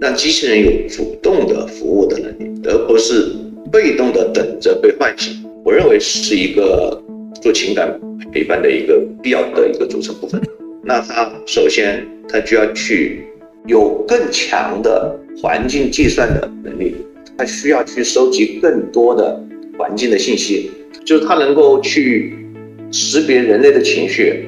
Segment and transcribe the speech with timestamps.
[0.00, 3.32] 让机器人有主动的服务的能力，而不是
[3.72, 5.42] 被动的等着被唤醒。
[5.64, 7.02] 我认为是一个
[7.40, 7.98] 做情感
[8.32, 10.40] 陪伴的一个必要的一个组成部分。
[10.82, 13.24] 那它首先它就要去
[13.66, 16.94] 有更强的环境计算的能力，
[17.38, 19.42] 它需要去收集更多的
[19.78, 20.70] 环境的信息，
[21.06, 22.34] 就是它能够去
[22.92, 24.44] 识别人类的情绪，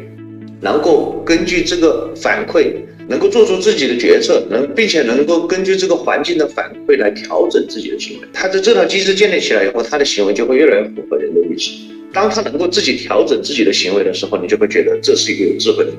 [0.61, 2.73] 能够根据这个反馈。
[3.09, 8.29] 能够做出自己的决策，能并且能够根据这个环境的反馈来调整自己的行为。
[8.33, 11.91] 他的这套机制建立起来以后，他的行为就会越来越符合人的预期。
[12.13, 15.99] 当他能够自己调整自己的行为的时候，你就会觉得这是一个有智慧的人。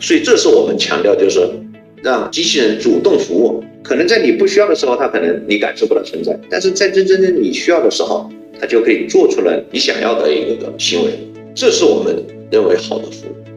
[0.00, 1.40] 所以，这是我们强调，就是
[2.02, 3.62] 让机器人主动服务。
[3.82, 11.12] 可能在你不需要的时候，它可能你感受不到存在；但是在真真正你需要的时候，它就可以做出来你想要的一个行为。
[11.54, 12.16] 这是我们
[12.50, 13.53] 认为好的服务。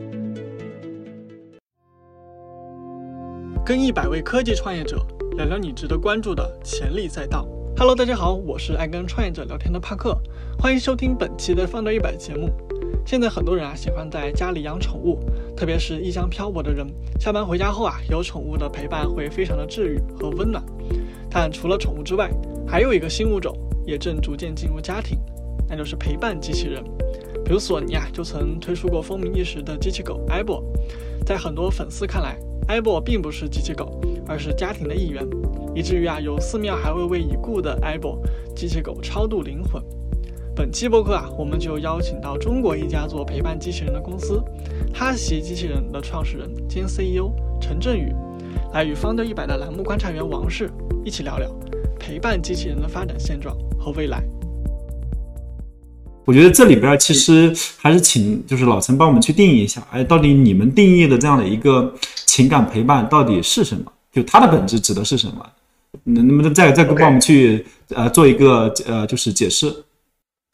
[3.68, 7.46] 跟一百位科技创业者聊聊你值得关注的潜力赛道。
[7.76, 10.18] Hello，大家好，我是爱跟创业者聊天的帕克，
[10.58, 12.50] 欢迎收听本期的放到一百节目。
[13.06, 15.20] 现在很多人啊喜欢在家里养宠物，
[15.54, 16.88] 特别是异乡漂泊的人，
[17.20, 20.64] 下班回家后啊有宠物的陪伴会非常的治愈和温暖。
[21.30, 22.32] 但除了宠物之外，
[22.66, 23.54] 还有一个新物种
[23.86, 25.20] 也正逐渐进入家庭，
[25.68, 26.82] 那就是陪伴机器人。
[27.44, 30.64] 比如索尼啊就曾推出过风靡一时的机器狗艾博，
[31.26, 32.40] 在很多粉丝看来。
[32.68, 35.26] 艾博并不是机器狗，而是家庭的一员，
[35.74, 38.22] 以至于啊，有寺庙还会为已故的艾博
[38.54, 39.82] 机器狗超度灵魂。
[40.54, 44.44] 本期播客啊，我们就邀请到中国一家做陪伴机器人的公司——
[44.94, 48.12] 哈希机器人的创始人兼 CEO 陈振宇，
[48.74, 50.70] 来与方 r 一百的栏目观察员王氏
[51.06, 51.50] 一起聊聊
[51.98, 54.22] 陪伴机器人的发展现状和未来。
[56.26, 61.94] 我觉得这里边其实还是请就是老陈帮我们去定义一下，哎，到底你们定义的这样的一个
[62.38, 63.92] 情感陪伴到底是什么？
[64.14, 65.44] 就它的本质指的是什么？
[66.04, 69.66] 能能不能再再帮我们去呃做一个呃就是解释？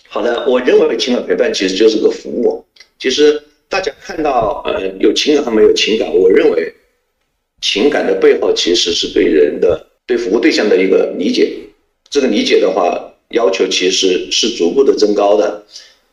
[0.07, 2.65] 好的，我认为情感陪伴其实就是个服务。
[2.97, 6.73] 其实大家看到呃有情感和没有情感，我认为
[7.59, 11.53] 情感的背后其实是对人的对服务对象的一个理解。
[12.09, 13.09] 这个理解的话。
[13.29, 15.63] 要求其实是逐步的增高的，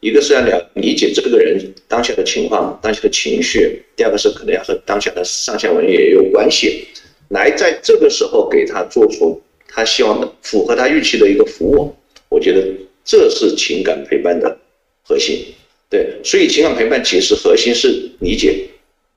[0.00, 6.86] 一个是要了理解这个人当下的情况、当下的情绪，第二个是可能要和当下的上下文也有关系，
[7.28, 11.94] 来在这个时候给他做出他希望的、符合他预期的一个服务。
[12.28, 12.66] 我觉得
[13.04, 14.56] 这是情感陪伴的
[15.02, 15.44] 核心。
[15.88, 18.66] 对，所以情感陪伴其实核心是理解，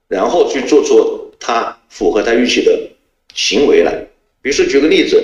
[0.07, 2.77] 然后去做出他符合他预期的
[3.33, 4.05] 行为来。
[4.41, 5.23] 比如说举个例子，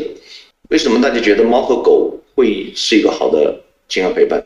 [0.69, 2.15] 为什么大家觉得猫和狗？
[2.35, 3.53] 会是一个好的
[3.89, 4.41] 情感陪伴，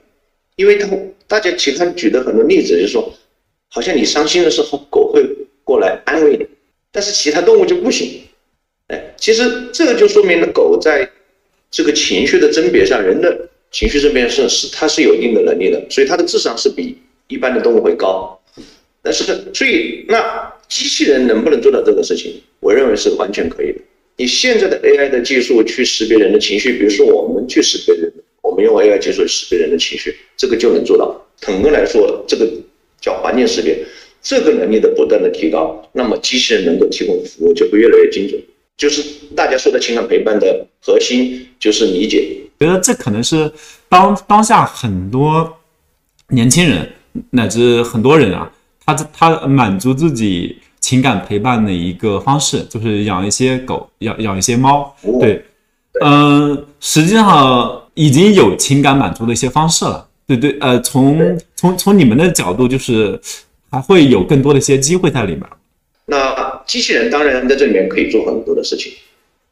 [0.55, 0.87] 因为他
[1.27, 3.13] 大家其他举的很多例子，就是说，
[3.69, 5.23] 好像你伤心的时候，狗会
[5.63, 6.45] 过来安慰你，
[6.91, 8.21] 但是其他动物就不行。
[8.87, 11.09] 哎，其实这个就说明了狗在
[11.71, 16.97] 这个情绪的甄别上，人的情绪甄别是是它是有一定的能力的，所以它的智商是比
[17.27, 18.39] 一般的动物会高。
[19.01, 22.41] 但是，所以那机器人能不能做到这个事情？
[22.59, 23.79] 我认为是完全可以的。
[24.15, 31.19] 你现在的 AI 的技术去识别人的情绪，比如说我们去识别人，我们用 AI 技术识别人的情绪，这个就能做到。
[31.37, 32.47] 整个来说，这个
[33.01, 33.83] 叫环境识别，
[34.21, 38.39] 这个能力的不断的提高，那么机器人能够提供的服务就会越来越精准。
[38.77, 39.01] 就是
[39.35, 42.37] 大家说的情感陪伴的核心就是理解。
[42.59, 43.51] 觉得这可能是
[43.89, 45.57] 当当下很多
[46.29, 46.87] 年轻人
[47.31, 48.51] 乃至很多人啊，
[48.85, 50.57] 他他满足自己。
[50.83, 54.93] 情感陪伴的一个方式就是养一些狗，养养一些猫。
[55.17, 55.41] 对，
[56.01, 60.07] 嗯，实际上已经有情感满足的一些方式了。
[60.25, 63.19] 对对，呃，从从从你们的角度，就是
[63.69, 65.43] 还会有更多的一些机会在里面。
[66.05, 68.93] 那机器人当然在这里面可以做很多的事情。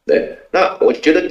[0.06, 1.22] 对，那我觉得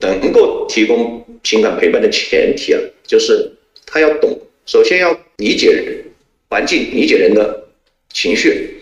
[0.00, 3.50] 能够提供情感陪伴的前提啊，就是
[3.86, 6.04] 他要懂，首先要理解
[6.48, 7.64] 环境，理解人的
[8.12, 8.80] 情绪。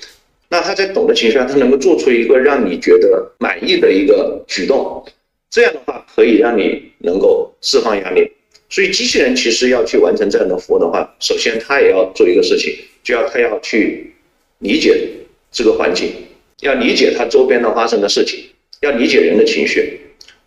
[0.48, 5.02] 那他在懂的情绪下，他能够做出一个让你觉得满意的一个举动，
[5.52, 8.28] 这样的话可以让你能够释放压力。
[8.70, 14.10] 所以机器人其实要去完成这样的服务的话，首先它也要做一个事情，就要它要去
[14.60, 15.06] 理解
[15.52, 16.10] 这个环境，
[16.62, 18.46] 要理解它周边的发生的事情，
[18.80, 20.00] 要理解人的情绪。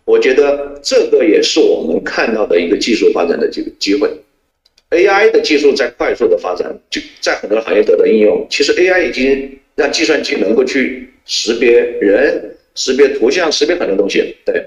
[0.04, 4.10] 我觉得这个也是我们看到的一个技术发展的这个机会。
[4.90, 8.44] AI 的技术在快速的发展，就在很多行业得到应用。
[8.50, 9.58] 其实 AI 已经。
[9.76, 14.64] 让计算机能够去识别人、识别图像、识别很多东西，对。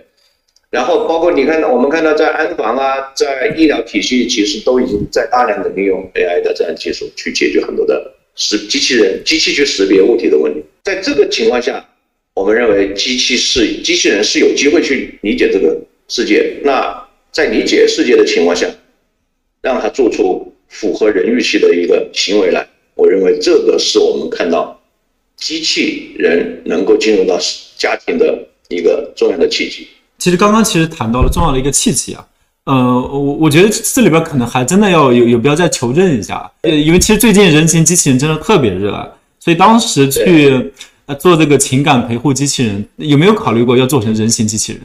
[0.72, 10.64] 然后包括你看，我们看到在安防啊，在医疗体系，其实都已经在大量的利用 AI 的这样技术去解决很多的识机器人、机器去识别物体的问题。
[10.84, 11.84] 在这个情况下，
[12.36, 15.76] 我们认为机器是机器人是有机会去理解这个
[16.08, 16.58] 世界。
[16.64, 18.68] 那在理解世界的情况下，
[19.64, 24.80] 让它做出符合人预期的一个行为来，我认为这个是我们看到
[25.36, 27.40] 机器人能够进入到
[27.76, 29.88] 家庭的一个重要的契机。
[30.20, 32.28] 其实刚刚其实谈到了重要的一个契机啊，
[32.66, 38.92] 呃，我我觉得这里边可能还真的要有有必要再求证一下，呃，因为其实最近人形机器人真的特别热，
[39.40, 40.72] 所以当时去。
[41.18, 44.82] 做这个情感陪护机器人，有没有考虑过要做成人形机器人？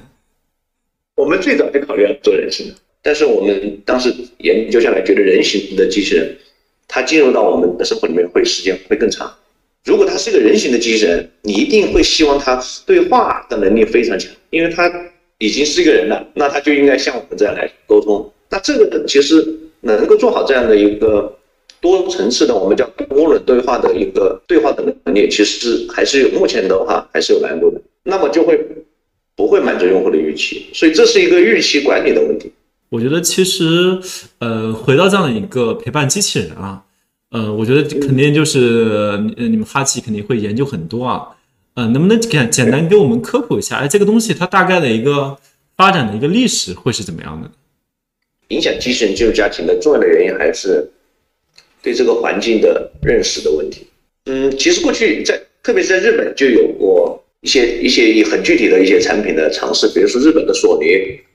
[1.17, 6.35] 我们最早就考虑要做人形的，但是我们当时研究下来，觉得人形的机器人，
[6.89, 9.31] 它进入到我们的生活里面会时间会更长。
[9.85, 14.91] 如果它是一个人形的机器人，你一定会希望它对话的能力非常强，因为它
[15.44, 18.32] 已经是一个人了，那他就应该像我们这样来沟通。
[18.50, 19.44] 那这个其实
[19.81, 21.38] 能够做好这样的一个。
[21.85, 27.79] 多层次的，我们叫多轮对话的一个对话的能力，其实还是有目前的话还是有难度的。
[28.05, 28.58] 那么就会
[29.37, 32.50] 不会满足用户的预期，所以这是一个预期管理的问题。
[32.88, 33.99] 我觉得其实，
[34.38, 36.82] 呃，回到这样的一个陪伴机器人啊，
[37.32, 41.34] 呃，我觉得肯定就是你们哈奇肯定会研究很多啊，
[41.75, 43.76] 呃，能不能简简单给我们科普一下？
[43.76, 45.37] 哎，这个东西它大概的一个
[45.76, 47.50] 发展的一个历史会是怎么样的？
[48.49, 50.91] 影响机器人进入家庭的重要的原因还是。
[51.82, 53.87] 对这个环境的认识的问题，
[54.25, 60.87] 嗯，其实过去在，特别是在日本就有过一些一些很具体的一些产品的尝试，比如说日本的索尼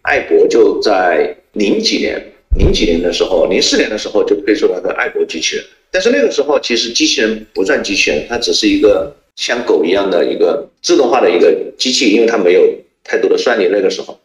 [0.02, 2.20] 爱博就在零几年、
[2.58, 12.70] 零几年的时候，零四年的时候就推出了个爱博机器人，但是那个时候其实机器人不算机器人，它只是一个像狗一样的一个自动化的一个机器，因为它没有
[13.06, 13.70] 太多的算力。
[13.72, 14.20] 那个时候。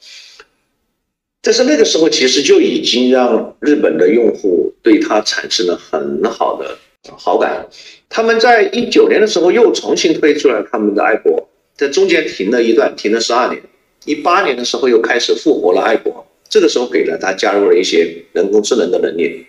[1.41, 6.77] 但是那个时候，其实就已经让日本的用户对它产生了很好的
[7.17, 7.65] 好感。
[8.09, 13.63] 他们在一九年的时候又重新推出了他们的爱博，在中间停了一段，停了十二年。
[14.07, 19.47] 一八年的时候又开始复活了爱博，这个时候给了它加入了一些人工智能的能力。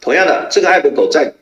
[0.00, 1.34] 同样的，这个爱博狗在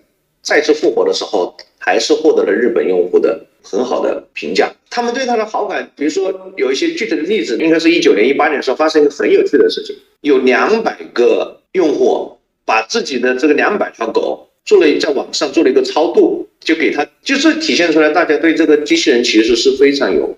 [0.43, 1.57] 再次复活的时候，
[1.89, 3.47] 还是获得了日本用户的。
[3.61, 20.35] 很好的评价，他们对他的好感，比如说有一些具体的例子，应该是一九年、一八年的时候发生一个很有趣的事情，有两百个用户把自己的这个两百条狗做了在网上做了一个超度，就给他，就是体现出来大家对这个机器人其实是非常有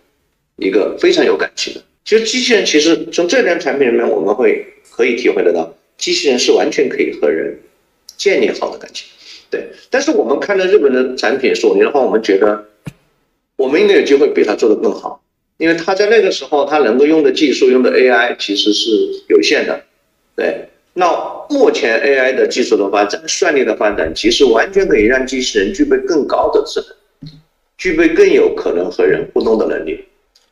[0.56, 1.81] 一个非常有感情的。
[2.05, 7.56] 其实机器人其实从这辆产品里面我们会可以体会得到，机器人是完全可以和人
[8.17, 9.06] 建立好的感情。
[9.50, 12.67] 对，但是我们看到日本的产品索尼的话，我们觉得。
[13.56, 15.23] 我们应该有机会比他做得更好，
[15.58, 18.88] 因为他在那个时候他能够用的技术、用的 AI 其实是
[19.29, 19.79] 有限的。
[20.35, 21.06] 对，那
[21.50, 27.31] 目前 AI 的技术的发展、算力的发展，其实完全可以让机器人具备更高的智能，
[27.76, 30.06] 具备更有可能和人互动的能力。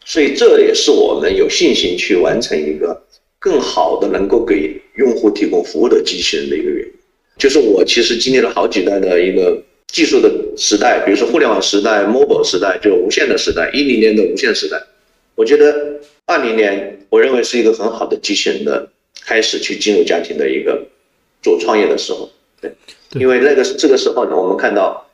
[0.05, 3.03] 所以这也是我们有信心去完成一个
[3.39, 6.93] 更好的能够给用户提供服务的机器人的一个原因。
[7.39, 9.63] 就是我其实经历了好几代的一个。
[9.91, 14.79] 技术的时代，比如说互联网时代、mobile 时代，就无线的时代，一零年的无线时代，
[15.35, 18.87] 我觉得二零年，我认为是一个很好的机器人的
[19.25, 20.87] 开始去进入家庭的一个
[21.43, 22.31] 做创业的时候，
[22.61, 22.71] 对，
[23.19, 25.09] 因为那个这个时候呢，我们看到，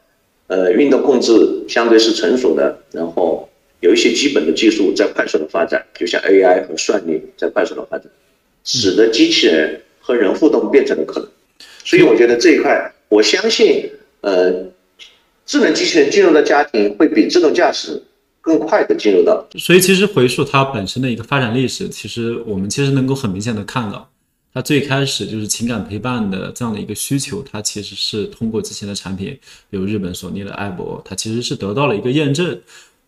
[0.48, 1.32] 呃，运动控制
[1.68, 3.48] 相对是成熟的，然后
[3.78, 8.08] 有一些基本的技术在快速的发展，就像 AI 和算力在快速的发展，
[8.64, 11.28] 使得机器人和人互动变成了可能，
[11.84, 13.88] 所以我觉得这一块，我相信。
[14.26, 14.50] 呃，
[15.44, 18.02] 智能机器人进入的家庭会比自动驾驶
[18.40, 19.46] 更快的进入到。
[19.58, 24.10] 所以其实回溯它本身的一个发展历史，其实我们其实能够很明显的看到，
[24.54, 29.38] 它最开始就是情感陪伴的这样的一个需求，它其实是通过之前的产品，
[29.68, 32.58] 有日本索尼的爱博，它其实是得到了一个验证。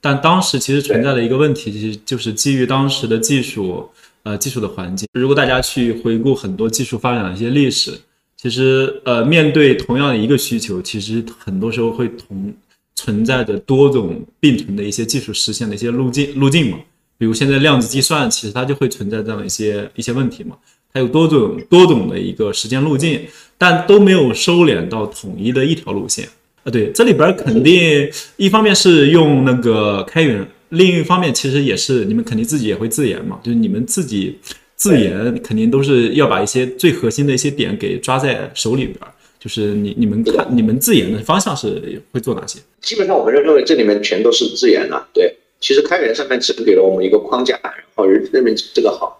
[0.03, 3.89] 但当时其实存在的一个问题，其实就是基于当时的技术，
[4.25, 5.09] 呃，技术的环境。
[5.15, 7.99] 如果大家去回顾很多技术发展的一些历史。
[8.47, 12.55] 其实，呃，面对同样的一个需求，其实很多时候会同
[12.95, 16.79] 存在着多种并存的一些技术实现的一些路径路径嘛。
[17.19, 20.55] 比如现在量子计算，其实它就会存在这样一些一些问题嘛。
[20.95, 23.21] 它有多种多种的一个时间路径，
[23.59, 26.29] 但都没有收敛到统一的一条路线
[26.63, 26.71] 啊。
[26.71, 34.39] 对，这里边肯定一方面是用那个开源，另一方面其实也是你们肯定自己也会自研嘛，就是你们自己。
[34.77, 39.09] 自研肯定都是要把一些最核心的一些点给抓在手里边儿，
[39.41, 42.61] 就是你你们看你们自研的方向是会做哪些？
[42.83, 45.35] 基本上我们认为这里面全都是自研的，对。
[45.59, 49.19] 其实开源上面只给了我们一个框架，然后认为这个好，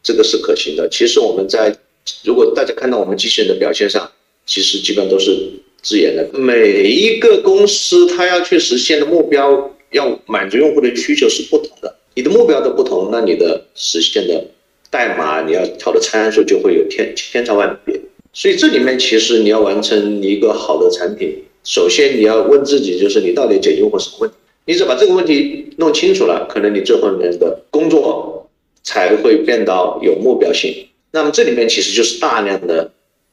[0.00, 0.88] 这个是可行的。
[0.88, 1.76] 其实我们在
[2.22, 4.08] 如果大家看到我们机器人的表现上，
[4.46, 5.36] 其实基本上都是
[5.82, 6.38] 自研的。
[6.38, 14.44] 每一个公司它要去实现的目标要满足用户的需求是不同的，你的目标的不同，那你的实现的
[14.92, 17.98] 代码你要调的参数就会有天千差万别。
[18.34, 24.36] 所以这里面其实你要完成一个好的产品，首先你要问自己，就是你到底解决用户什么问题？
[24.66, 28.48] 你只把这个问题弄清楚了，可能你最后面的工作
[28.82, 30.86] 才会变到有目标性。
[31.10, 32.90] 那么这里面其实就是大量的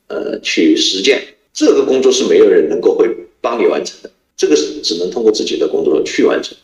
[0.07, 1.21] 呃去实践，
[1.53, 3.07] 这个工作是没有人能够会
[3.41, 6.57] 帮你完成的，这个是只能通过自己的工作去完成。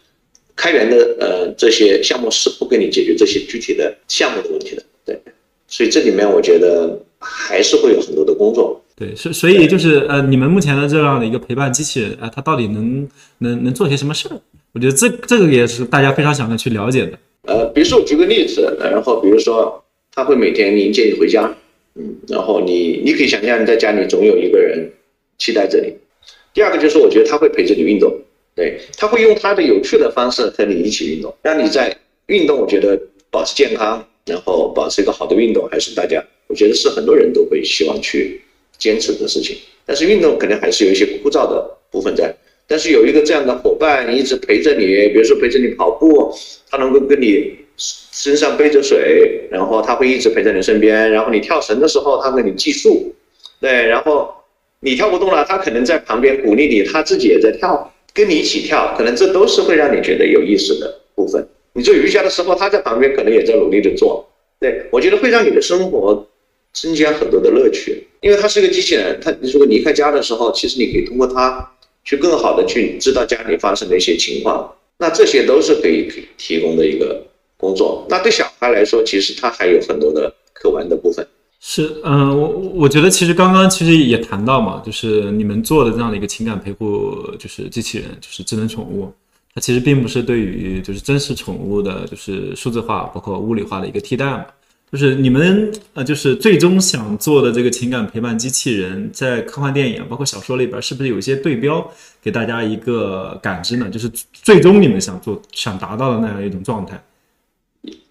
[0.55, 5.19] 开源的呃这些项目是不给你解决这些具体的项目的问题的，对。
[5.67, 6.99] 所以这里面我觉得。
[7.27, 13.09] 还是会有很多的工作，对，所所以就是呃，你们目前的这样的一个陪伴机器人啊，它到底能
[13.39, 14.39] 能能做些什么事儿？
[14.73, 17.17] 我觉得这这个也是大家非常想要去了解的。
[17.47, 19.83] 呃，比如说我举个例子，然后比如说
[20.13, 21.51] 他会每天迎接你回家，
[21.95, 24.87] 嗯，然后你你可以想象你在家里总有一个人
[25.39, 25.91] 期待着你。
[26.53, 28.15] 第二个就是我觉得他会陪着你运动，
[28.55, 31.95] 对他会用他的有趣的方式和你一起运动，让你在
[32.27, 32.97] 运动，我觉得
[33.29, 36.23] 保持健康，然后保持一个好的运动，还是大家。
[36.47, 38.41] 我觉得是很多人都会希望去
[38.77, 42.33] 坚持的事情，但是运动肯定还是有一些枯燥的部分在。
[42.67, 46.33] 但是有一个这样的伙伴一直陪着你，比如说陪着你跑步，
[46.69, 51.11] 他能够跟你身上背着水，然后他会一直陪在你身边。
[51.11, 53.13] 然后你跳绳的时候，他跟你计数，
[53.59, 54.33] 对，然后
[54.79, 61.47] 你跳不动了，他可能在旁边鼓励你，他自己也在跳，跟你一起跳，可能这都是会让你觉得有意思的部分。
[61.73, 64.27] 你做瑜伽的时候，他在旁边可能也在努力的做，
[64.59, 66.25] 对我觉得会让你的生活。
[66.77, 69.17] 增加很多的乐趣，因为它是一个机器人。
[69.21, 71.65] 它你如果离开家的时候，其实你可以通过它
[72.03, 74.69] 去更好的去知道家里发生的一些情况。
[74.97, 78.05] 那这些都是可以提供的一个工作。
[78.09, 81.25] 那对小孩来说，其实他还有很多的可玩的部分。
[81.67, 89.11] 是，嗯，我我觉得其实刚刚其实也谈到嘛，就是你们做的这样的一个情感陪护，就是机器人，就是智能宠物，
[89.51, 94.45] 它其实并不是对于就是真实宠物的，就是数字化包括物理化的一个替代嘛。
[94.91, 101.85] 就是你们呃，就是最终想做的这个情感陪伴机器人，在科幻电影包括小说里边，是不是有一些对标，
[102.21, 103.89] 给大家一个感知呢？
[103.89, 107.03] 就是最终你们想做、想达到的那样一种状态。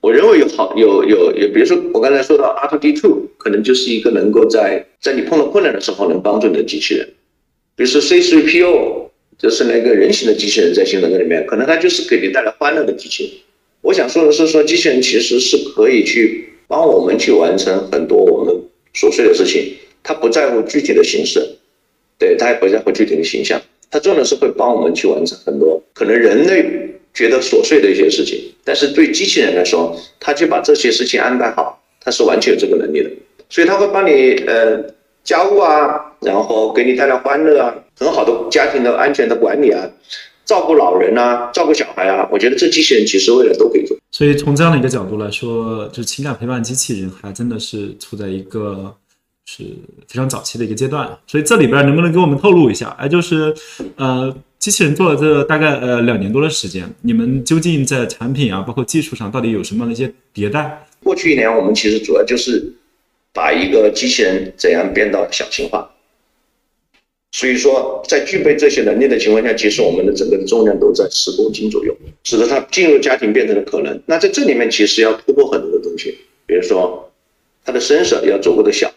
[0.04, 7.08] 我认为有好有有有，比如说我刚才说到 R D Two，可能就是一个能够在在你碰到困难的时候能帮助你的机器人。
[7.74, 13.32] 比如说 C 3 P O，就是那个人形的机器人在新能源里面，可能它就是给你带来欢乐的机器人。
[13.80, 16.50] 我想说的是，说机器人其实是可以去。
[16.66, 18.54] 帮我们去完成很多我们
[18.94, 21.40] 琐碎的事情，他不在乎具体的形式，
[22.18, 26.64] 对他也不在乎具体的形象，他重要的是会帮我们去完成很多可能人类
[27.14, 33.10] 觉得琐碎的一些事情，但是对机器人来说，他去把这些事情安排好，他是完全有这个能力的，
[33.48, 34.82] 所以他会帮你呃
[35.22, 39.88] 家务啊，然后给你带来欢乐啊，很好的家庭的安全的管理啊。
[40.44, 43.96] 照顾老人啊，照顾小孩啊，我觉得这机器人其实未来都可以做。
[44.10, 48.94] 所以从这样的一个角度来说，就情感陪伴机器人还真的是处在一个
[49.46, 49.64] 是
[50.08, 51.16] 非常早期的一个阶段。
[51.26, 52.88] 所以这里边能不能给我们透露一下？
[52.98, 53.54] 哎，就是
[53.96, 60.86] 呃，机器人做了这大概呃两年多的时间，你们究竟在产品啊，包括技术上到底有什么样的一些迭代？
[61.02, 62.72] 过去一年，我们其实主要就是
[63.32, 65.90] 把一个机器人怎样变到小型化。
[67.32, 74.00] 所以说，在具备这些能力的情况下，其实我们的整个的重量都在十公斤左右，使得它进入家庭变成了可能。
[74.06, 77.10] 那在这里面，其实要突破很多的东西，比如说
[77.64, 78.88] 它的身手要足够的小，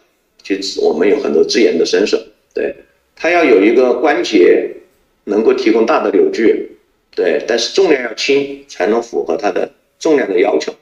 [0.47, 2.73] 其实我们有很多自研的声色，对，
[3.17, 4.65] 它要有一个关节
[5.25, 6.71] 能够提供大的扭矩，
[7.13, 10.73] 对，但是重量要轻，才能符合它的重量的要求。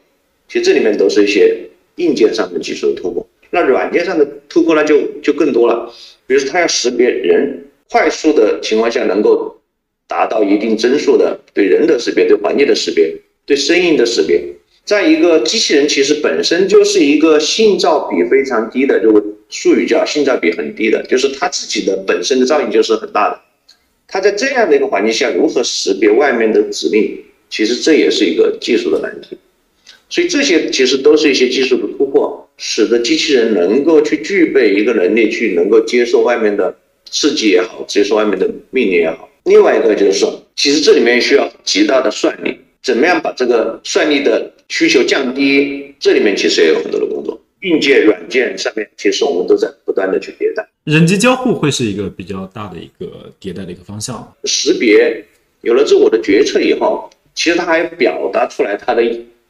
[0.48, 1.57] 其实这里面都是一些
[1.95, 3.27] 硬件上的技术的突破。
[3.50, 5.91] 那软件上的突破呢，就就更多了。
[6.27, 9.60] 比如说，它要识别人，快速的情况下能够
[10.07, 13.12] 达到一定帧数的对人的识别、对环境的识别、
[13.48, 14.43] 对声音的识别。
[14.85, 23.41] 再一个，机器人其实本身就是一个信噪比非常低的，这个术语叫信噪比很低的，就是它自己的本身的噪音就是很大的。
[24.07, 29.35] 它在这样的一个环境下，如何识别外面的指令，其实这也是一个技术的难题。
[30.07, 32.41] 所以这些其实都是一些技术的突破。
[32.57, 36.73] 使得机器人能够去具备一个能力，去能够接受外面的
[37.11, 39.27] 刺激也好，接受外面的命令也好。
[39.43, 45.93] 另外一个就是说，其实这里面需要极大的算力，怎么样把这个算力的需求降低？
[46.00, 50.67] 这里面其实也有很多的工作，硬件、软件上面，其实我们都在不断的去迭代。
[50.84, 54.34] 人机交互会是一个比较大的一个迭代的一个方向。
[54.43, 55.25] 识别
[55.62, 59.03] 有了自我的决策以后，其实它还表达出来它的。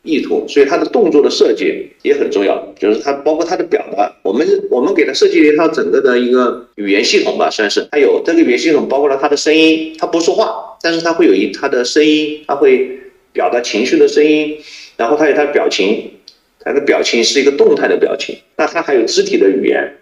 [0.08, 13.00] 意图，所以它的动作的设计也很重要，就是它包括它的表达，我们我们给它设计了一套整个的一个语言系统吧，算是它有这个语言系统包括了它的声音，它不说话，但是它会有一它的声音，它会
[13.34, 14.56] 表达情绪的声音，
[14.98, 16.12] 然后他有他的表情，
[16.60, 19.98] 他的表情是一个动态的表情，那他还有肢体的语言，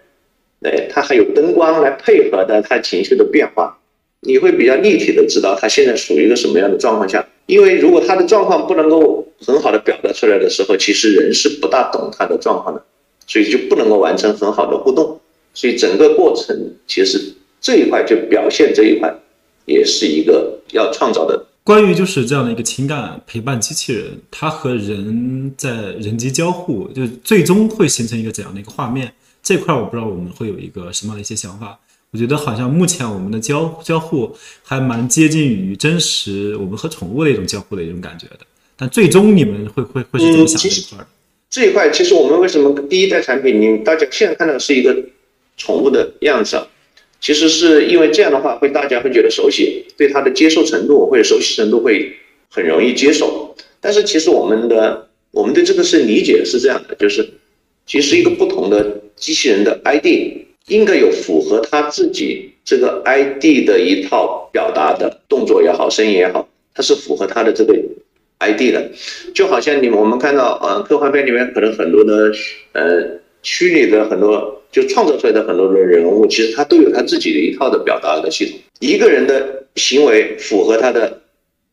[0.62, 3.78] 对，他还有灯光来配合的他情绪的变化。
[4.26, 12.82] 你会比较立体的知道他现在属于一个什么样的状况下，因为如果他的状况不能够很好的表达出来的时候，其实人是不大懂他的状况的，
[13.26, 15.20] 所以就不能够完成很好的互动，
[15.52, 17.20] 所以整个过程其实
[17.60, 19.14] 这一块就表现这一块，
[19.66, 21.43] 也是一个要创造的。
[21.64, 29.10] 关于就是这样的一个情感陪伴机器人，它和人在人机交互，就最终会形成一个怎样的一个画面？
[29.42, 31.78] 这块我不知道我们会有一个什么样的一些想法。
[32.10, 38.40] 我觉得好像目前我们的交交互还蛮接近于真实我们和宠物的一种交互的一种感觉的，
[38.76, 41.06] 但最终你们会会会是怎么想这一块的？
[41.48, 44.94] 这一块其实我们为什么第一代产品你大家现在看到是一个
[45.56, 46.62] 宠物的样子，
[47.24, 52.12] 其实是因为这样的话会大家会觉得熟悉，对它的接受程度或者熟悉程度会
[52.50, 53.56] 很容易接受。
[53.80, 57.26] 但是其实我们的我们对这个是理解是这样的，就是
[57.86, 60.06] 其实一个不同的机器人的 ID。
[60.68, 67.74] 应该有符合他自己这个 ID 的一套表达的动作也好，声音也好，它是符合他的这个
[68.38, 68.90] ID 的。
[69.34, 72.32] 就好像你们我们看到，呃，科幻片里面可能很多的，
[72.72, 78.58] 呃，虚拟的很多就创造出来的很多的人物，其实他都有他自己的一套的表达的系统。
[78.80, 81.22] 一个人的行为符合他的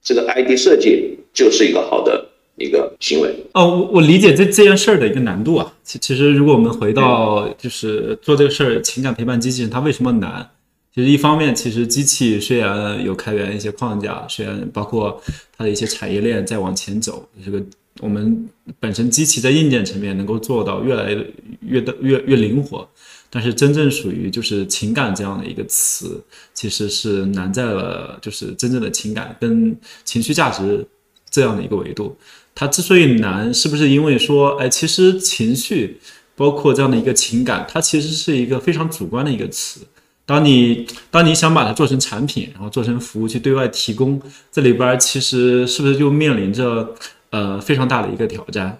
[0.03, 2.27] 这个 ID 设计，就是一个好的。
[2.57, 5.73] 一个行为哦，我我理解这这件事儿的一个难度啊。
[5.83, 10.47] 其其实，如果我们回到就是做这个事儿，情感陪伴机器人它为什么难？
[10.93, 15.19] 其实一方面，其实机器虽然有开源一些框架，虽然包括
[15.57, 17.59] 它的一些产业链在往前走，这个
[17.99, 21.15] 我们本身机器在硬件层面能够做到越来
[21.61, 22.87] 越的越越灵活，
[23.29, 30.87] 但是真正属于就是情感这样的一个词，其实是难在了就是真正的情感跟情绪价值
[31.29, 32.17] 这样的一个维度。
[32.55, 35.99] 它之所以难，是不是因为说，哎，其实情绪，
[36.35, 39.81] 包括这样的一个情感，它其实是一个非常主观的一个词。
[40.25, 46.93] 当你当你想把它做成产品，然后做成服务去对外提供，这里边其实是不是就面临着
[47.31, 48.79] 呃非常大的一个挑战？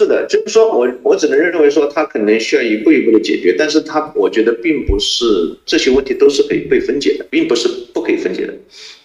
[0.00, 5.24] 是的，就是说我我只能认为说，它可能需要一步一步的解决，但是它我觉得并不是
[5.64, 8.52] 这些问题都是可以被分解的，并不是不可以分解的。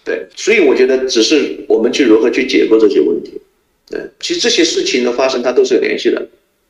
[0.04, 3.40] 对，所以我觉得只是我们去如何去解构这些问题。
[3.88, 6.26] 对，其实这些事情的发生，它都是有联系的，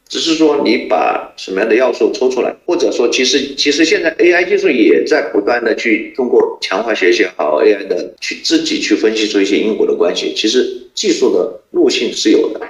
[0.08, 12.60] 只是说你把什么样的要素抽出来，或者说，其实其实现在 AI 技术也在不断的去通过强化学习好 AI 的去自己去分析出一些因果的关系，其实技术的路径是有的，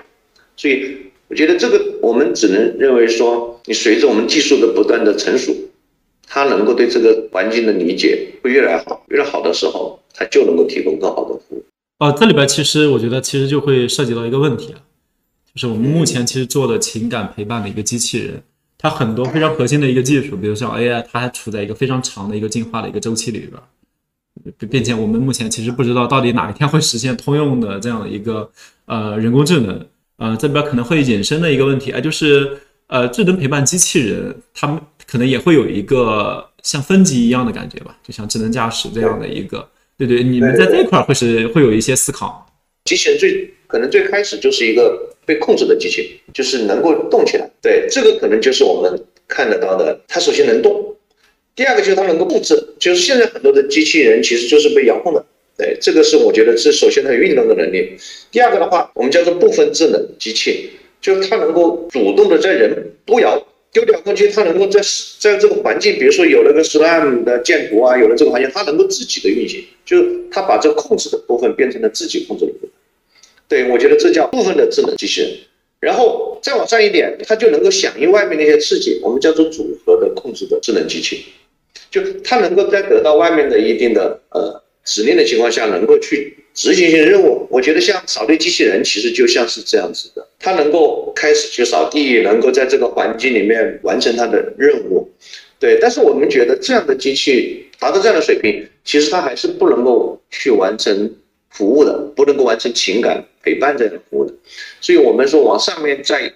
[0.56, 0.96] 所以
[1.28, 5.54] 我觉得这个我们只能认为说，你随着我们技术的不断的成熟，
[6.26, 11.64] 它能够对这个环境的理解会越来越好，越来好的时候，它就能够提供更好的服务。
[12.00, 14.80] 哦，这里边其实我觉得其实就会涉及到一个问题啊，
[15.54, 18.42] 就是我们目前其实做的情感陪伴的一个机器人，
[18.76, 28.48] 它很多非常核心的一个技术，比如像 AI，它还处在一个非常长的一个进化的一个周期里边，并且我们目前其实不知道到底哪一天会实现通用的这样的一个
[28.86, 29.86] 呃人工智能，
[30.18, 39.68] 呃这边可能会引申的一个问题啊，就是呃智能陪伴机器人，它们可能也会有一个像分级一样的感觉吧，就像智能驾驶这样的一个。
[39.96, 42.46] 对对，你们在这一块会是会有一些思考。
[42.84, 44.96] 机器人最可能最开始就是一个
[45.28, 47.46] 被控制的机器，就是能够动起来。
[47.60, 50.00] 对，这个可能就是我们看得到的。
[50.08, 50.96] 它首先能动，
[51.54, 52.54] 第二个就是它能够布置。
[52.78, 55.22] 就是现在很多的机器人其实就是被遥控的。
[55.58, 57.92] 对，这个是我觉得是首先它有运动的能力。
[58.32, 60.70] 第二个的话，我们叫做部分智能机器，
[61.02, 63.44] 就是它能够主动的在人多遥。
[63.70, 64.80] 丢遥控器，它能够在
[65.20, 72.70] 在这个环境，比如说有了个 SLAM 的建图啊，有了这个环境，它能够自己的运行，就是它把这个控制的部分变成了自己控制的部分。
[73.48, 75.30] 对我觉得这叫部分的智能机器人。
[75.80, 81.24] 然后再往上一点，它就能够响应外面那些刺激，我们叫做组合的控制的智能机器，
[81.90, 86.34] 就它能够在得到外面的一定的呃指令的情况下，能够去。
[86.54, 95.08] 执行一些任务，我觉得像扫地机器人，其实就像是这样子的，它能够开始去扫地，能够在这个环境里面完成它的任务，
[95.60, 95.78] 对。
[95.80, 101.14] 但是我们觉得这样的机器达到这样的水平，其实它还是不能够去完成
[101.58, 104.32] 服务的，不能够完成情感陪伴这样的服务的。
[104.80, 106.32] 所以我们说往上面再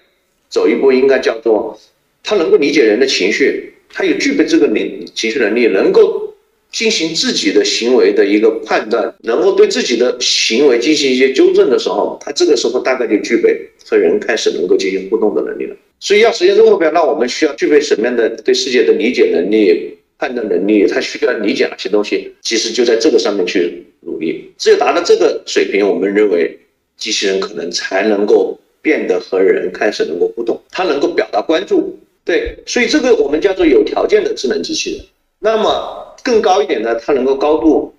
[0.49, 1.79] 走一步，应该叫做
[2.21, 6.29] 他能够理解人的情绪，他有具备这个能情绪能力，能够。
[6.73, 15.75] 进行自己的行为的一个判断，能够对自己的行为进行一些纠正的时候，他这个时候大概就具备和人开始能够进行互动的能力了。
[15.99, 20.87] 所以要实现这个目标，那我们需要具备什么样的对世界的理解能力、判断能力？
[20.87, 22.33] 他需要理解哪些东西？
[22.41, 24.49] 其实就在这个上面去努力。
[24.57, 26.57] 只有达到这个水平，我们认为
[26.95, 31.99] 机器人可能才能够变得和人开始能够互动，它能够表达关注。
[32.23, 35.05] 对，所以这个我们叫做有条件的智能机器人。
[35.39, 37.93] 那么更高一点呢，它能够高度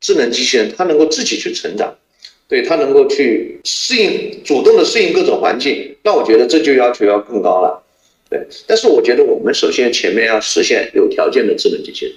[0.00, 1.94] 智能机器人，它能够自己去成长，
[2.48, 5.94] 对，它能够去适应，主动的适应各种环境。
[6.02, 7.80] 那我觉得这就要求要更高了，
[8.30, 8.40] 对。
[8.66, 12.14] 但是我觉得我们首先前面要实现有条件的智能机器人，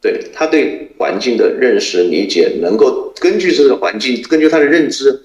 [0.00, 5.20] 对，它对环境的认识理解，能够根据这个环境，根据它的认知，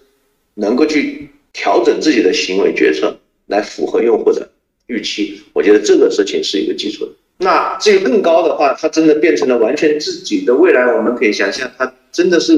[0.55, 3.15] 能够去调整自己的行为决策，
[3.47, 4.49] 来符合用户的。
[4.87, 7.07] 预期，我觉得这个事情是一个基础。
[7.37, 12.53] 那至于更高的话，它真的变成了完全自己的未来，我们可以想象，它真的是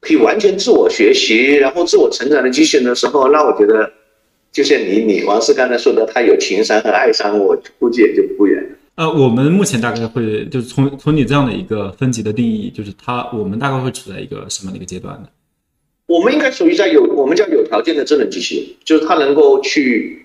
[0.00, 3.90] 可以完全自我学习，然后自我成长的机器人的时候，那我觉得，
[4.54, 8.64] 就像你你王师刚才说的，他有情商和爱商，我估计也就不远。
[8.94, 15.28] 呃，我们目前大概会就是从从你这样的一个分级的定义，就是他我们大概会处在一个什么的一个阶段呢？
[16.06, 20.22] 我们应该属于在有我们叫有条件的智能机器，就是它能够去。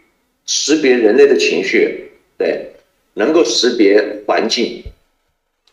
[0.52, 2.72] 识别人类的情绪，对，
[3.14, 4.82] 能够识别环境，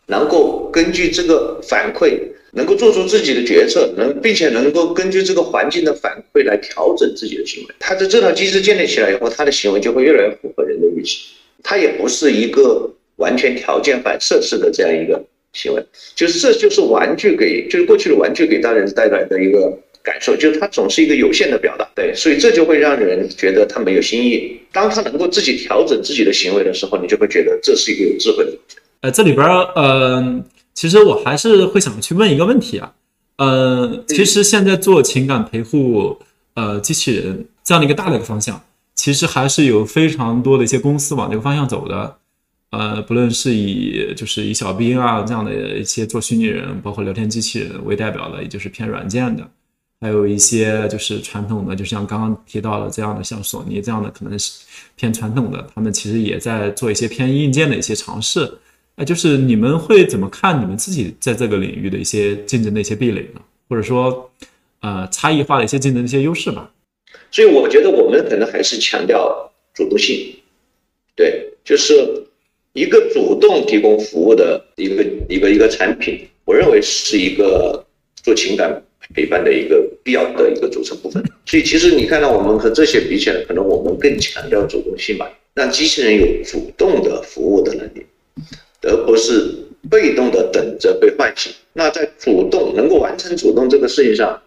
[0.04, 2.20] 能够根据这个反馈，
[2.52, 7.74] 能够做出自己的决策，能并且能够根据这个环境的反馈来调整自己的行为。
[7.78, 11.26] 他的这套机制建立起来以后，他的行为就会越来越符合人的预期。
[11.62, 19.78] 他也不是一个完全条件反射式的这样一个行为，就是这就是玩具给，就是过去的玩具给大人带来的一个。
[20.06, 24.56] 感受就是它总是一个有限的表达，对，所以这就会让人觉得它没有新意。
[24.70, 28.52] 当他能够自己调整自己的行为的时候，你就会觉得这是一个有智慧的。
[29.00, 30.44] 呃，这里边儿，呃，
[30.76, 32.92] 其实我还是会想去问一个问题啊，
[33.38, 36.18] 呃，其实现在做情感陪护，
[36.52, 38.62] 呃，机器人这样的一个大的一个方向，
[38.94, 42.18] 其实还是有非常多的一些公司往这个方向走的，
[42.72, 49.48] 呃，不论是以就是以小兵啊这样的一些做虚拟人，包括聊天机器人为代表的，也就是偏软件的。
[49.98, 54.52] 还有一些就是传统的，就像刚刚提到的这样的，像索尼这样的，可能是
[54.94, 58.58] 偏传统的，他们其实也在做一些偏硬件的一些尝试。
[58.96, 63.40] 那就是你们会怎么看你们自己在这个领域的一些竞争的一些壁垒呢？
[63.68, 64.30] 或者说，
[64.80, 66.70] 呃，差异化的一些竞争的一些优势吧？
[67.30, 70.34] 所以我觉得我们可能还是强调主动性，
[71.14, 71.94] 对，就是
[72.72, 77.84] 一个主动提供服务的一个一个一个产品，我认为是一个
[78.22, 78.82] 做情感。
[79.14, 88.04] 陪伴的一个必要的一个组成部分，所以其实你看到我们和这些比起来，可能我们更强调主动性吧，让机器人有主动的服务的能力，
[88.86, 89.54] 而不是
[89.90, 91.52] 被动的等着被唤醒。
[91.72, 94.40] 那在主动能够完成主动这个事情上，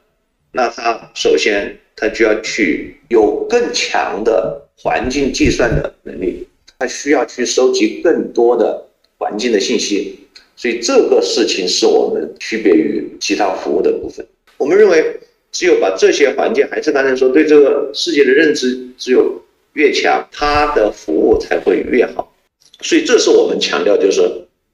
[0.51, 6.47] 那他首先他就要去有更强的环境计算的能力，
[6.79, 8.85] 他需要去收集更多的
[9.17, 10.17] 环境的信息，
[10.55, 14.25] 所以这个事情是我们区别于其他服务的部分。
[14.57, 15.19] 我们认为，
[15.51, 19.41] 只有把这些环境，还是刚才说对这个世界的认知，只有
[19.73, 22.28] 越强，它的服务才会越好。
[22.81, 24.21] 所以，这是我们强调，就是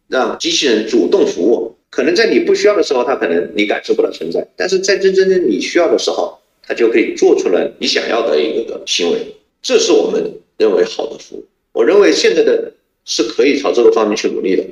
[0.07, 1.75] 让机器人主动服务。
[1.89, 9.35] 可能在你不需要的时候，它可能你感受不到存在；但是在真真正你需要的时候，它就可以做出来你想要的一个行为。
[9.61, 11.45] 这是我们认为好的服务。
[11.71, 12.71] 我认为现在的
[13.05, 14.63] 是可以朝这个方面去努力的。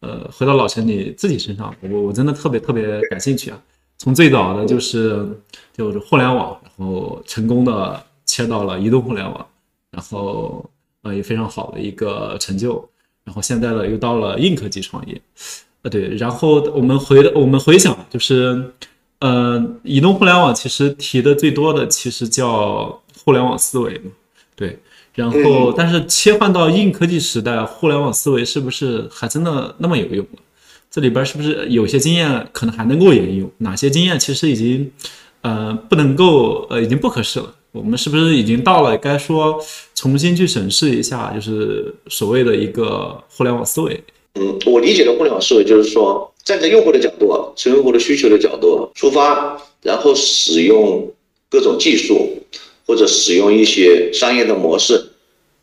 [0.00, 3.60] 呃，回到老陈你自己身上，我我真的特别特别感兴趣啊。
[3.96, 5.26] 从最早的就是
[5.76, 9.48] 就是互联网，然后成功的切到了移动互联网，
[9.90, 10.64] 然后
[11.08, 12.86] 呃也非常好的一个成就，
[13.24, 15.20] 然后现在呢又到了硬科技创业，
[15.82, 18.72] 呃对，然后我们回我们回想就是
[19.20, 24.10] 呃移动互联网其实提的最多的其实叫互联网思维嘛，
[24.54, 24.78] 对，
[25.14, 30.38] 然后但是切换到硬科技时代，互联网思维是不是还真的那么有用了？
[30.90, 33.50] 这里边是不是有些经验可能还能够沿用？
[33.58, 34.90] 哪些经验其实已经，
[35.42, 37.54] 呃，不能够，呃，已经不合适了？
[37.72, 39.62] 我们是不是已经到了该说
[39.94, 44.02] 重新去审视一下，就是所谓的一个互联网思维？
[44.34, 51.12] 嗯，我理解的互联网思维就是说，站在用户的角度，从用户的需求的角度出发，然后使用
[51.50, 52.38] 各种技术
[52.86, 55.10] 或者使用一些商业的模式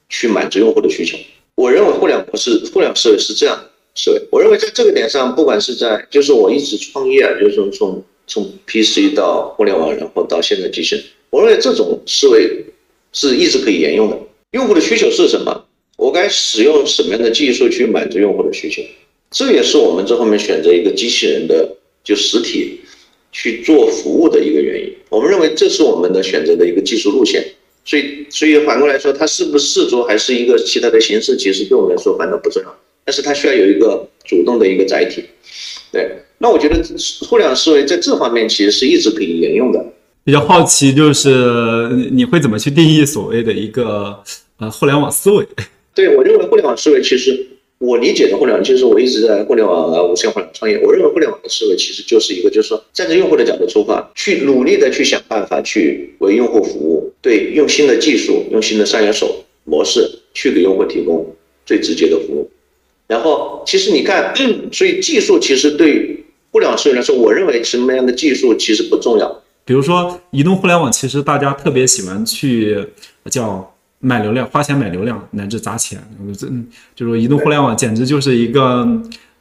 [0.10, 1.18] 去满足用户的需求。
[1.56, 3.58] 我认为互联网模式、互联网思维是这样
[3.96, 12.64] 思维，我认为在这个点上，不管是在，就是我一直创业啊，就是从从从 PC 到互联网，然后到现在机器人，我认为这种思维
[13.12, 14.18] 是一直可以沿用的。
[14.52, 15.66] 用户的需求是什么？
[15.98, 18.82] 我该使用什么样的技术去满足用户的需求？
[19.32, 22.80] 这也是我们这后面选择一个机器人的就实体
[23.34, 24.94] 去做服务的一个原因。
[25.10, 27.46] 我们认为这是我们的选择的一个技术路线。
[27.84, 32.74] 所以，所以反过来说，它是不是视作还是一个其他的形式，其实对我们来说反倒不重要。
[33.04, 35.26] 但是它需要有一个主动的一个载体。
[35.92, 36.82] 对，那我觉得
[37.28, 39.86] 互联网思维在这方面其实是一直可以沿用的。
[40.26, 44.20] 比较好奇，就是你会怎么去定义所谓的一个
[44.58, 45.48] 呃互联网思维？
[45.94, 47.48] 对我认为互联网思维其实。
[47.78, 50.80] 我理解的互联网，其实我一直在互联网啊、无线互联网创业。
[50.82, 61.30] 我认为互联网的思维其实就是一个，就是说站在用户的角度出发，去努力的去想办法去为用户服务，对，用新的技术、用新的商业手模式去给用户提供
[61.66, 62.50] 最直接的服务。
[63.08, 64.34] 然后，其实你看，
[64.72, 69.44] 所以技术其实对互联网思维来说，我认为什么样的技术其实不重要。
[69.66, 72.88] 比如说移动互联网，其实大家特别喜欢去
[73.30, 73.70] 叫。
[74.00, 75.98] 买流量，花钱买流量，乃至砸钱，
[76.38, 76.48] 这
[76.94, 78.88] 就是移动互联网简直就是一个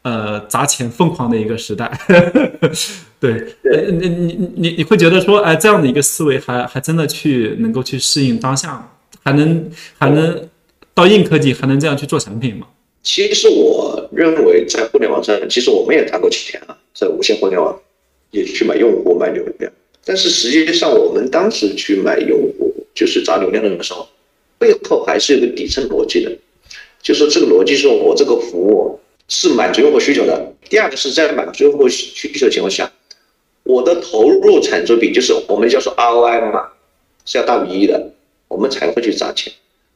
[0.00, 1.90] 呃砸钱疯狂的一个时代。
[3.20, 3.44] 对，
[4.00, 8.90] 你你你你会觉得说，哎，这样的一个思维还还真的去能够去适应当下，
[9.22, 10.48] 还能还能
[10.94, 12.66] 到硬科技还能这样去做产品吗？
[13.02, 17.78] 其实我认为在互联网上，其实我们也砸过钱啊，在无线互联网
[18.30, 19.70] 也去买用户买流量，
[20.04, 24.08] 但是实际上我们当时去买用户就是砸流量的时候。
[24.56, 26.30] 背后还是有个底层逻辑的，
[27.02, 30.54] 就是这个逻辑是我这个服务是满足用户需求的。
[30.70, 32.90] 第二个是在满足用户需求情况下，
[33.64, 36.68] 我的投入产出比就是我们叫做 ROI 嘛，
[37.26, 38.10] 是要大于一的，
[38.48, 39.52] 我们才会去砸钱，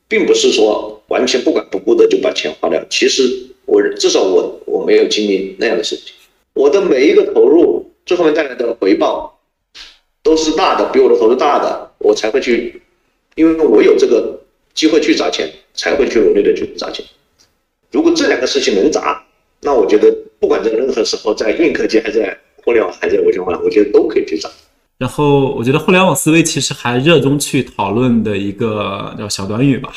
[0.06, 2.84] 并不是说完全不管不顾的就把钱花掉。
[2.90, 3.22] 其实
[3.64, 6.12] 我至少我我没有经历那样的事情，
[6.52, 9.37] 我的每一个投入最后面带来的回报
[10.28, 12.82] 都是大的，比我的投资大的，我才会去，
[13.34, 14.36] 因为我有这个。
[14.74, 17.04] 机会去砸钱，才会去努力的去砸钱。
[17.90, 19.20] 如果这两个事情能砸，
[19.60, 24.48] 那我觉得不管在任何时候，在硬科技还在互联网还在无线化，我觉得都可以去砸。
[24.96, 29.92] 然后我觉得互联网思维其实还热衷去讨论的一个叫小短语吧，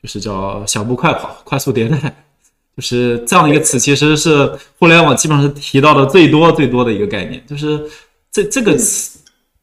[0.00, 1.98] 就是叫小步快跑、快速迭代，
[2.76, 7.44] 就是这样的一个词，其实是互联网基本上是提到的最多最多的一个概念。
[7.44, 7.90] 就是
[8.30, 9.18] 这这个词，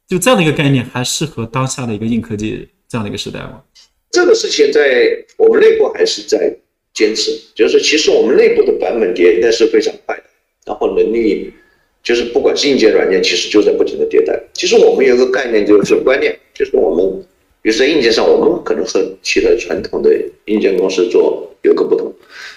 [0.09, 3.61] 就这样的一个概念，还适合当下的一个硬科技这样的一个时代吗？
[4.09, 6.51] 这个事情在我们内部还是在
[6.95, 10.23] 坚持，就是其实我们内部的版本迭代是非常快的，
[10.65, 11.53] 然后能力
[12.01, 14.41] 就是不管是硬件软件，其实就在不停的迭代。
[14.53, 17.23] 其实我们有一个概念就是观念，就是我们
[17.61, 20.09] 比如说硬件上，我们可能和其他传统的
[20.45, 22.11] 硬件公司做有个不同，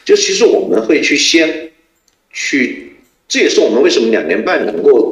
[0.07, 1.71] 就其实我们会去先
[2.33, 2.95] 去，
[3.29, 5.12] 这也是我们为什么两年半能够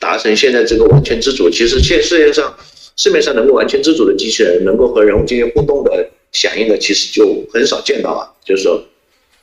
[0.00, 1.50] 达成现在这个完全自主。
[1.50, 2.54] 其实现世界上。
[2.98, 8.24] 市面上能够完全自主的机器人，能够和人物进行互动的响应的，其实就很少见到啊。
[8.42, 8.82] 就是说，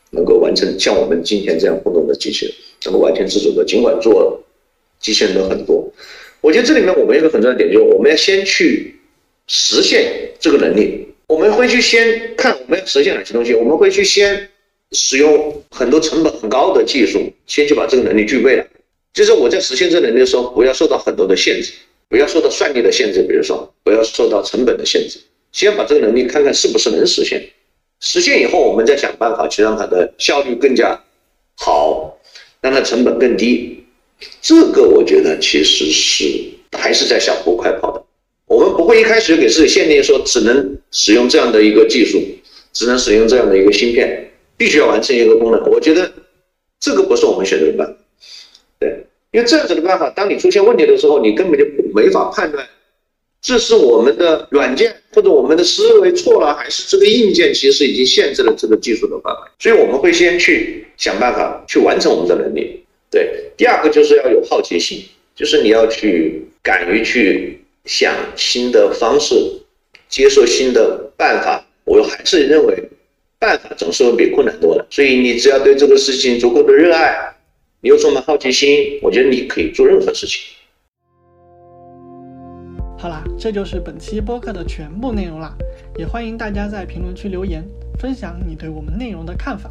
[0.09, 4.43] 能够完成像我们今天这样互动的机器人，能够完全自主的，尽管做
[4.99, 5.87] 机器人的很多。
[6.41, 8.95] 我觉得这里面我们一个很重要的点就是，我们要先去
[9.45, 11.07] 实现这个能力。
[11.27, 14.49] 我们会去先看我们要实现哪些东西，我们会去先
[14.93, 18.65] 使用很多成本很高的技术，先去把这个能力具备了。
[19.13, 21.71] 就是我在实现这能力的时候，不要受到很多的限制。
[22.09, 25.17] 不要受到算力的限制，比如说不要受到成本的限制，
[25.51, 27.43] 先把这个能力看看是不是能实现。
[28.01, 31.01] 实现以后，我们再想办法去让它的效率更加
[31.55, 32.15] 好，
[32.61, 33.83] 让它成本更低。
[34.43, 36.25] 这个我觉得其实是
[36.77, 38.03] 还是在小步快跑的。
[38.45, 42.21] 我们不会一开始就给自己限定说只能使用这样的一个技术，
[42.73, 45.59] 只能使用这样的一个芯片，必须要完成一个功能。
[45.71, 46.11] 我觉得
[46.79, 47.93] 这个不是我们选择的办法。
[49.31, 51.65] 因为这样子的办法，当你出现问题的时候，你根本就
[51.95, 52.63] 没法判断，
[53.41, 59.39] 这是我们的软件或者我们的思维错了，还是这个硬件其实已经限制了这个技术的范围。
[59.57, 62.83] 所以我们会先去想办法去完成我们的能力。
[63.09, 65.03] 对，第二个就是要有好奇心，
[65.35, 69.35] 就是你要去敢于去想新的方式，
[70.07, 71.65] 接受新的办法。
[71.85, 72.81] 我还是认为，
[73.39, 74.85] 办法总是会比困难多的。
[74.89, 77.32] 所以你只要对这个事情足够的热爱。
[77.83, 80.41] 你又充满好奇心，我觉得你可以做任何事情。
[82.97, 85.53] 好啦，这就是本期播客的全部内容啦，
[85.97, 87.61] 也欢迎大家在评论区留言，
[87.99, 89.69] 分享你对我们内容的看法。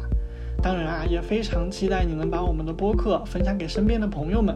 [0.61, 4.55] 当然啊，也非常期待你能把我们的播客分享给身边的朋友们。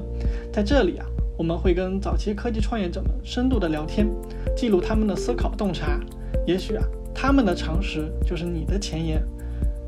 [0.53, 4.07] 在这里啊，我们会跟早期科技创业者们深度的聊天，
[4.55, 5.99] 记录他们的思考洞察。
[6.45, 9.19] 也许啊，他们的常识就是你的前沿。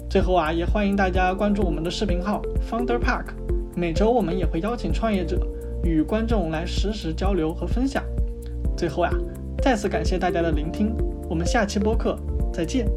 [0.10, 3.26] 最后啊，也欢迎大家关注我们的视频号 Founder Park。
[3.76, 5.48] 每周我们也会邀请创业者
[5.84, 8.04] 与观众来实时交流和分享。
[8.76, 9.12] 最后呀，
[9.62, 10.96] 再次感谢大家的聆听，
[11.30, 12.18] 我们下期播客
[12.54, 12.88] 再见。